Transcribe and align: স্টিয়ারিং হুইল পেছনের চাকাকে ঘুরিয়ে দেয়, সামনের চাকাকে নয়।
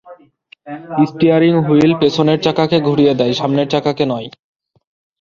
স্টিয়ারিং 1.03 1.53
হুইল 1.65 1.91
পেছনের 2.01 2.39
চাকাকে 2.45 2.77
ঘুরিয়ে 2.87 3.13
দেয়, 3.19 3.33
সামনের 3.33 3.67
চাকাকে 3.73 4.03
নয়। 4.05 4.27